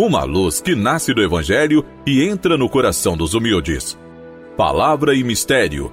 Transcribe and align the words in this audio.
Uma 0.00 0.22
luz 0.22 0.60
que 0.60 0.76
nasce 0.76 1.12
do 1.12 1.20
Evangelho 1.20 1.84
e 2.06 2.22
entra 2.22 2.56
no 2.56 2.68
coração 2.68 3.16
dos 3.16 3.34
humildes. 3.34 3.98
Palavra 4.56 5.12
e 5.12 5.24
Mistério. 5.24 5.92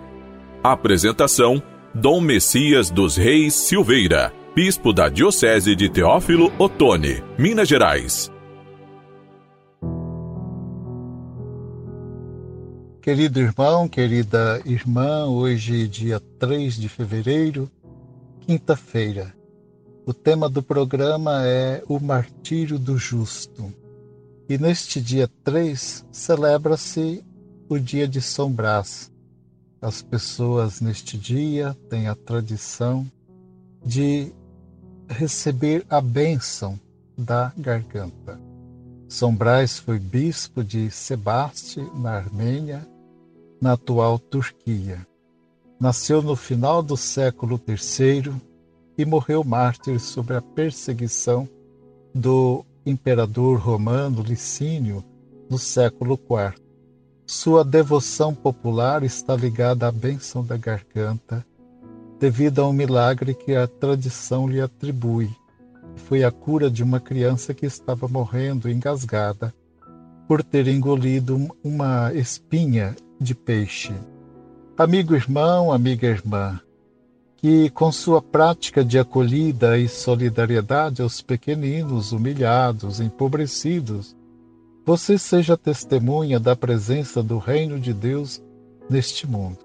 Apresentação: 0.63 1.59
Dom 1.91 2.21
Messias 2.21 2.91
dos 2.91 3.17
Reis 3.17 3.55
Silveira, 3.55 4.31
Bispo 4.53 4.94
da 4.94 5.10
Diocese 5.10 5.76
de 5.76 5.89
Teófilo 5.89 6.53
Otoni, 6.60 7.23
Minas 7.35 7.67
Gerais. 7.67 8.31
Querido 13.01 13.40
irmão, 13.40 13.87
querida 13.87 14.62
irmã, 14.67 15.26
hoje, 15.26 15.87
dia 15.87 16.22
3 16.38 16.76
de 16.76 16.88
fevereiro, 16.88 17.67
quinta-feira. 18.41 19.34
O 20.05 20.13
tema 20.13 20.48
do 20.48 20.62
programa 20.62 21.44
é 21.44 21.81
o 21.88 21.99
martírio 21.99 22.77
do 22.77 22.99
justo. 22.99 23.73
E 24.48 24.58
neste 24.59 25.02
dia 25.02 25.27
3 25.44 26.05
celebra-se 26.12 27.23
o 27.67 27.80
dia 27.80 28.08
de 28.08 28.22
São 28.22 28.52
Brás. 28.52 29.12
As 29.81 30.04
pessoas 30.04 30.81
neste 30.81 31.18
dia 31.18 31.76
têm 31.90 32.08
a 32.08 32.16
tradição 32.16 33.09
de 33.84 34.31
receber 35.08 35.85
a 35.90 35.99
bênção 35.99 36.80
da 37.18 37.52
garganta. 37.58 38.40
São 39.08 39.35
Brás 39.35 39.80
foi 39.80 39.98
bispo 39.98 40.63
de 40.63 40.91
Sebaste, 40.91 41.80
na 41.96 42.12
Armênia, 42.12 42.88
na 43.59 43.73
atual 43.73 44.20
Turquia. 44.20 45.07
Nasceu 45.80 46.21
no 46.21 46.35
final 46.35 46.84
do 46.84 46.96
século 46.96 47.59
III 47.68 48.32
e 48.98 49.05
morreu 49.05 49.43
mártir 49.43 49.99
sob 49.99 50.35
a 50.35 50.41
perseguição 50.41 51.49
do 52.13 52.66
imperador 52.85 53.57
romano 53.57 54.21
Licínio 54.21 55.03
no 55.49 55.57
século 55.57 56.13
IV. 56.13 56.62
Sua 57.26 57.63
devoção 57.63 58.34
popular 58.34 59.04
está 59.04 59.35
ligada 59.35 59.87
à 59.87 59.91
bênção 59.91 60.46
da 60.46 60.55
garganta, 60.55 61.46
devido 62.20 62.62
a 62.62 62.68
um 62.68 62.74
milagre 62.74 63.34
que 63.34 63.55
a 63.55 63.68
tradição 63.68 64.48
lhe 64.48 64.62
atribui. 64.62 65.30
Foi 65.96 66.24
a 66.24 66.32
cura 66.32 66.70
de 66.70 66.84
uma 66.84 67.00
criança 67.00 67.54
que 67.54 67.66
estava 67.66 68.08
morrendo 68.08 68.70
engasgada 68.70 69.54
por 70.28 70.44
ter 70.44 70.68
engolido 70.68 71.50
uma 71.64 72.14
espinha 72.14 72.96
de 73.20 73.34
peixe. 73.34 73.94
Amigo 74.78 75.16
irmão, 75.16 75.72
amiga 75.72 76.08
irmã, 76.08 76.59
que 77.46 77.70
com 77.70 77.92
sua 77.92 78.24
prática 78.24 78.84
de 78.84 78.98
acolhida 78.98 79.78
e 79.78 79.88
solidariedade 79.88 81.04
aos 81.04 81.22
pequeninos, 81.22 82.12
humilhados, 82.12 83.00
empobrecidos, 83.00 84.18
você 84.84 85.16
seja 85.16 85.56
testemunha 85.56 86.40
da 86.40 86.56
presença 86.56 87.22
do 87.22 87.38
reino 87.38 87.80
de 87.80 87.94
Deus 87.94 88.42
neste 88.90 89.28
mundo. 89.28 89.60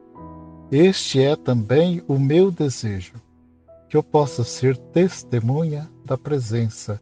Este 0.70 1.22
é 1.22 1.34
também 1.34 2.02
o 2.06 2.18
meu 2.18 2.50
desejo, 2.50 3.14
que 3.88 3.96
eu 3.96 4.02
possa 4.02 4.44
ser 4.44 4.76
testemunha 4.76 5.90
da 6.04 6.18
presença 6.18 7.00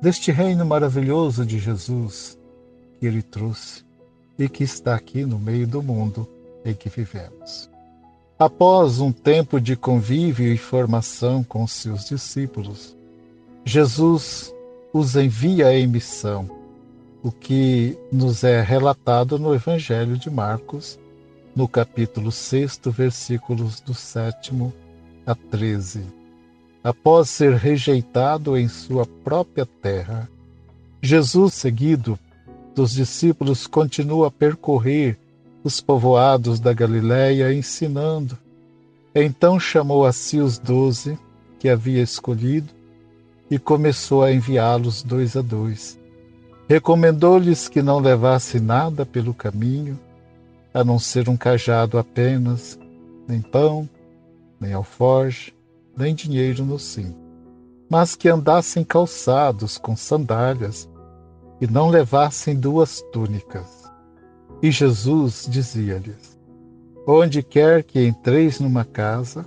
deste 0.00 0.32
reino 0.32 0.64
maravilhoso 0.64 1.44
de 1.44 1.58
Jesus 1.58 2.38
que 2.98 3.04
ele 3.04 3.20
trouxe 3.20 3.84
e 4.38 4.48
que 4.48 4.64
está 4.64 4.94
aqui 4.94 5.26
no 5.26 5.38
meio 5.38 5.66
do 5.66 5.82
mundo 5.82 6.26
em 6.64 6.72
que 6.72 6.88
vivemos. 6.88 7.68
Após 8.38 9.00
um 9.00 9.10
tempo 9.10 9.60
de 9.60 9.74
convívio 9.74 10.52
e 10.52 10.56
formação 10.56 11.42
com 11.42 11.66
seus 11.66 12.04
discípulos, 12.04 12.96
Jesus 13.64 14.54
os 14.92 15.16
envia 15.16 15.76
em 15.76 15.88
missão, 15.88 16.48
o 17.20 17.32
que 17.32 17.98
nos 18.12 18.44
é 18.44 18.62
relatado 18.62 19.40
no 19.40 19.52
Evangelho 19.52 20.16
de 20.16 20.30
Marcos, 20.30 21.00
no 21.52 21.66
capítulo 21.66 22.30
6, 22.30 22.80
versículos 22.86 23.80
do 23.80 23.92
7 23.92 24.52
a 25.26 25.34
13. 25.34 26.04
Após 26.84 27.28
ser 27.28 27.54
rejeitado 27.54 28.56
em 28.56 28.68
sua 28.68 29.04
própria 29.04 29.66
terra, 29.66 30.30
Jesus, 31.02 31.54
seguido 31.54 32.16
dos 32.72 32.92
discípulos 32.92 33.66
continua 33.66 34.28
a 34.28 34.30
percorrer 34.30 35.18
os 35.62 35.80
povoados 35.80 36.60
da 36.60 36.72
Galiléia 36.72 37.52
ensinando. 37.52 38.38
Então 39.14 39.58
chamou 39.58 40.04
a 40.04 40.12
si 40.12 40.38
os 40.38 40.58
doze 40.58 41.18
que 41.58 41.68
havia 41.68 42.02
escolhido 42.02 42.72
e 43.50 43.58
começou 43.58 44.22
a 44.22 44.32
enviá-los 44.32 45.02
dois 45.02 45.36
a 45.36 45.42
dois. 45.42 45.98
Recomendou-lhes 46.68 47.68
que 47.68 47.80
não 47.80 47.98
levassem 47.98 48.60
nada 48.60 49.06
pelo 49.06 49.32
caminho, 49.32 49.98
a 50.72 50.84
não 50.84 50.98
ser 50.98 51.28
um 51.28 51.36
cajado 51.36 51.98
apenas, 51.98 52.78
nem 53.26 53.40
pão, 53.40 53.88
nem 54.60 54.72
alforge, 54.74 55.54
nem 55.96 56.14
dinheiro 56.14 56.64
no 56.64 56.78
cinto, 56.78 57.16
mas 57.90 58.14
que 58.14 58.28
andassem 58.28 58.84
calçados 58.84 59.78
com 59.78 59.96
sandálias 59.96 60.88
e 61.60 61.66
não 61.66 61.88
levassem 61.88 62.54
duas 62.54 63.02
túnicas. 63.12 63.77
E 64.62 64.70
Jesus 64.70 65.46
dizia-lhes: 65.48 66.38
Onde 67.06 67.42
quer 67.42 67.84
que 67.84 68.04
entreis 68.04 68.58
numa 68.58 68.84
casa, 68.84 69.46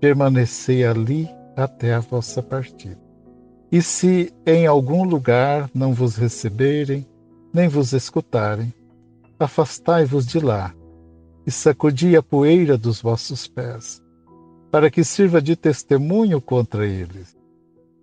permanecei 0.00 0.84
ali 0.84 1.28
até 1.56 1.94
a 1.94 2.00
vossa 2.00 2.42
partida. 2.42 2.98
E 3.70 3.82
se 3.82 4.32
em 4.46 4.66
algum 4.66 5.04
lugar 5.04 5.70
não 5.74 5.92
vos 5.92 6.16
receberem, 6.16 7.06
nem 7.52 7.68
vos 7.68 7.92
escutarem, 7.92 8.72
afastai-vos 9.38 10.26
de 10.26 10.40
lá 10.40 10.74
e 11.46 11.50
sacudi 11.50 12.16
a 12.16 12.22
poeira 12.22 12.76
dos 12.76 13.00
vossos 13.00 13.46
pés, 13.46 14.02
para 14.70 14.90
que 14.90 15.04
sirva 15.04 15.40
de 15.40 15.54
testemunho 15.54 16.40
contra 16.40 16.86
eles. 16.86 17.36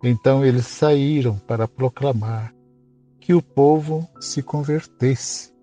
Então 0.04 0.46
eles 0.46 0.68
saíram 0.68 1.38
para 1.40 1.68
proclamar 1.68 2.54
que 3.20 3.34
o 3.34 3.42
povo 3.42 4.08
se 4.20 4.42
convertesse. 4.42 5.57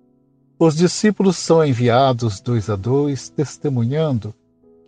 Os 0.58 0.76
discípulos 0.76 1.36
são 1.36 1.64
enviados 1.64 2.40
dois 2.40 2.70
a 2.70 2.76
dois, 2.76 3.28
testemunhando 3.28 4.32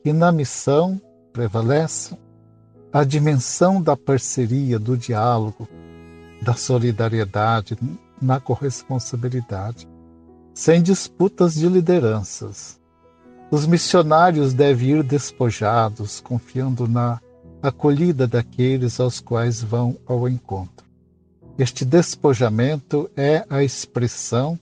que 0.03 0.13
na 0.13 0.31
missão 0.31 1.01
prevalece 1.33 2.17
a 2.93 3.03
dimensão 3.03 3.83
da 3.83 3.97
parceria, 3.97 4.79
do 4.79 4.97
diálogo, 4.97 5.69
da 6.41 6.55
solidariedade, 6.55 7.77
na 8.23 8.39
corresponsabilidade, 8.39 9.89
sem 10.55 10.81
disputas 10.81 11.55
de 11.55 11.69
lideranças. 11.69 12.81
Os 13.51 13.67
missionários 13.67 14.55
devem 14.55 14.91
ir 14.91 15.03
despojados, 15.03 16.21
confiando 16.21 16.87
na 16.87 17.21
acolhida 17.61 18.27
daqueles 18.27 19.01
aos 19.01 19.21
quais 19.21 19.63
vão 19.63 19.97
ao 20.07 20.29
encontro. 20.29 20.87
Este 21.59 21.85
despojamento 21.85 23.11
é 23.17 23.45
a 23.51 23.65
expressão 23.65 24.59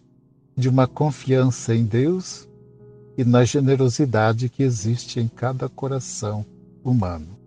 de 0.56 0.68
uma 0.68 0.86
confiança 0.86 1.74
em 1.74 1.84
Deus 1.84 2.48
e 3.16 3.24
na 3.24 3.44
generosidade 3.44 4.48
que 4.48 4.62
existe 4.62 5.20
em 5.20 5.28
cada 5.28 5.68
coração 5.68 6.44
humano. 6.82 7.38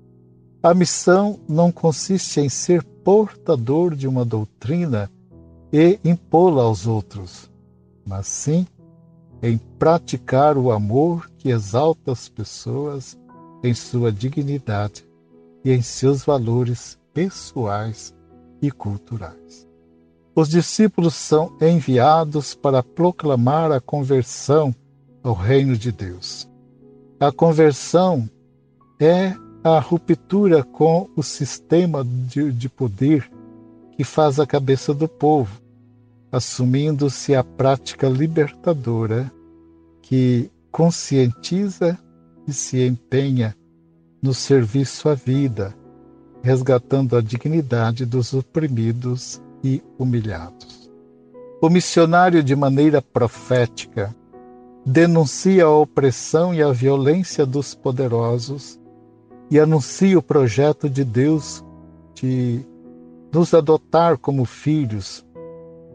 A 0.61 0.73
missão 0.73 1.39
não 1.47 1.71
consiste 1.71 2.39
em 2.39 2.49
ser 2.49 2.83
portador 2.83 3.95
de 3.95 4.07
uma 4.07 4.25
doutrina 4.25 5.09
e 5.71 5.99
impô-la 6.03 6.63
aos 6.63 6.87
outros, 6.87 7.49
mas 8.05 8.27
sim 8.27 8.65
em 9.41 9.57
praticar 9.57 10.57
o 10.57 10.71
amor 10.71 11.29
que 11.37 11.49
exalta 11.49 12.11
as 12.11 12.27
pessoas 12.27 13.17
em 13.63 13.73
sua 13.73 14.11
dignidade 14.11 15.07
e 15.63 15.71
em 15.71 15.81
seus 15.81 16.23
valores 16.23 16.97
pessoais 17.13 18.15
e 18.61 18.71
culturais. 18.71 19.66
Os 20.37 20.49
discípulos 20.49 21.15
são 21.15 21.51
enviados 21.59 22.53
para 22.53 22.83
proclamar 22.83 23.71
a 23.71 23.81
conversão 23.81 24.71
ao 25.23 25.33
reino 25.33 25.75
de 25.75 25.91
Deus. 25.91 26.47
A 27.19 27.31
conversão 27.31 28.29
é 28.99 29.33
a 29.63 29.79
ruptura 29.79 30.63
com 30.63 31.09
o 31.15 31.23
sistema 31.23 32.05
de, 32.05 32.51
de 32.51 32.69
poder 32.69 33.27
que 33.93 34.03
faz 34.03 34.39
a 34.39 34.45
cabeça 34.45 34.93
do 34.93 35.07
povo, 35.07 35.59
assumindo-se 36.31 37.33
a 37.33 37.43
prática 37.43 38.07
libertadora 38.07 39.31
que 40.03 40.51
conscientiza 40.71 41.97
e 42.47 42.53
se 42.53 42.85
empenha 42.85 43.57
no 44.21 44.35
serviço 44.35 45.09
à 45.09 45.15
vida, 45.15 45.75
resgatando 46.43 47.17
a 47.17 47.21
dignidade 47.21 48.05
dos 48.05 48.35
oprimidos 48.35 49.41
e 49.67 49.83
humilhados. 49.99 50.89
O 51.61 51.69
missionário, 51.69 52.41
de 52.41 52.55
maneira 52.55 53.01
profética, 53.01 54.15
denuncia 54.85 55.65
a 55.65 55.71
opressão 55.71 56.53
e 56.53 56.63
a 56.63 56.71
violência 56.71 57.45
dos 57.45 57.75
poderosos 57.75 58.79
e 59.51 59.59
anuncia 59.59 60.17
o 60.17 60.21
projeto 60.21 60.89
de 60.89 61.03
Deus 61.03 61.63
de 62.15 62.65
nos 63.33 63.53
adotar 63.53 64.17
como 64.17 64.45
filhos, 64.45 65.25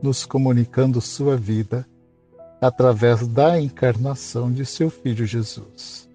nos 0.02 0.26
comunicando 0.26 1.00
sua 1.00 1.36
vida 1.36 1.86
através 2.60 3.26
da 3.26 3.58
encarnação 3.58 4.52
de 4.52 4.66
seu 4.66 4.90
Filho 4.90 5.24
Jesus. 5.24 6.08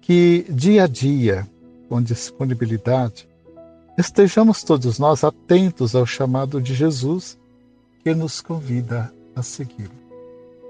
Que 0.00 0.46
dia 0.48 0.84
a 0.84 0.86
dia, 0.86 1.46
com 1.88 2.00
disponibilidade, 2.00 3.28
estejamos 3.96 4.62
todos 4.62 4.98
nós 4.98 5.24
atentos 5.24 5.94
ao 5.94 6.04
chamado 6.04 6.60
de 6.60 6.74
Jesus 6.74 7.38
que 8.02 8.14
nos 8.14 8.40
convida 8.40 9.12
a 9.34 9.42
segui-lo. 9.42 10.06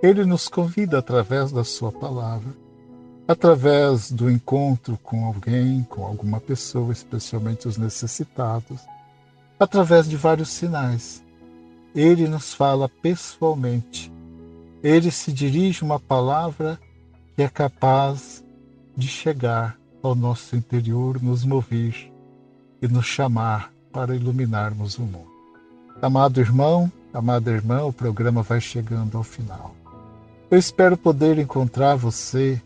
Ele 0.02 0.24
nos 0.24 0.48
convida 0.48 0.98
através 0.98 1.50
da 1.50 1.64
Sua 1.64 1.90
palavra, 1.90 2.54
através 3.26 4.12
do 4.12 4.30
encontro 4.30 4.98
com 5.02 5.24
alguém, 5.24 5.82
com 5.84 6.04
alguma 6.04 6.38
pessoa, 6.38 6.92
especialmente 6.92 7.66
os 7.66 7.76
necessitados, 7.76 8.80
através 9.58 10.08
de 10.08 10.16
vários 10.16 10.50
sinais. 10.50 11.24
Ele 11.94 12.28
nos 12.28 12.54
fala 12.54 12.88
pessoalmente. 12.88 14.12
Ele 14.82 15.10
se 15.10 15.32
dirige 15.32 15.82
uma 15.82 15.98
palavra 15.98 16.78
que 17.34 17.42
é 17.42 17.48
capaz 17.48 18.44
de 18.96 19.08
chegar 19.08 19.76
ao 20.02 20.14
nosso 20.14 20.54
interior, 20.54 21.20
nos 21.20 21.44
mover 21.44 22.12
e 22.86 22.92
nos 22.92 23.04
chamar 23.04 23.72
para 23.92 24.14
iluminarmos 24.14 24.96
o 24.98 25.02
mundo. 25.02 25.36
Amado 26.00 26.40
irmão, 26.40 26.90
amada 27.12 27.50
irmã, 27.50 27.84
o 27.84 27.92
programa 27.92 28.42
vai 28.42 28.60
chegando 28.60 29.18
ao 29.18 29.24
final. 29.24 29.74
Eu 30.50 30.58
espero 30.58 30.96
poder 30.96 31.38
encontrar 31.38 31.96
você 31.96 32.60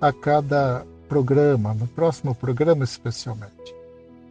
a 0.00 0.12
cada 0.12 0.86
programa, 1.08 1.74
no 1.74 1.86
próximo 1.86 2.34
programa 2.34 2.84
especialmente. 2.84 3.74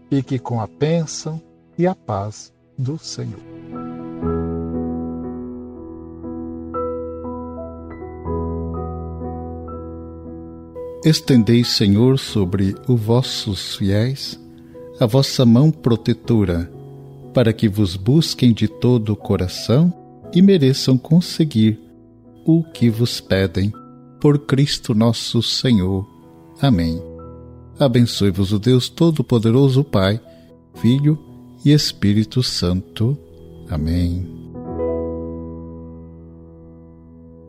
Fique 0.10 0.40
com 0.40 0.62
a 0.62 0.68
bênção 0.68 1.42
e 1.78 1.86
a 1.86 1.94
paz 1.94 2.54
do 2.78 2.98
Senhor. 2.98 3.40
Estendei, 11.04 11.64
Senhor, 11.64 12.20
sobre 12.20 12.76
os 12.88 13.00
vossos 13.00 13.76
fiéis 13.76 14.40
a 15.00 15.06
vossa 15.06 15.46
mão 15.46 15.72
protetora, 15.72 16.72
para 17.34 17.54
que 17.54 17.70
vos 17.70 17.96
busquem 17.96 18.54
de 18.54 18.68
todo 18.68 19.14
o 19.14 19.16
coração 19.16 19.94
e 20.34 20.42
mereçam 20.42 20.98
conseguir 20.98 21.80
o 22.46 22.64
que 22.64 22.90
vos 22.90 23.22
pedem 23.22 23.72
por 24.20 24.40
Cristo 24.40 24.94
nosso 24.94 25.42
Senhor. 25.42 26.06
Amém. 26.62 27.02
Abençoe-vos 27.80 28.52
o 28.52 28.60
Deus 28.60 28.90
Todo-Poderoso, 28.90 29.84
Pai, 29.84 30.20
Filho 30.76 31.18
e 31.64 31.72
Espírito 31.72 32.44
Santo. 32.44 33.18
Amém. 33.70 34.49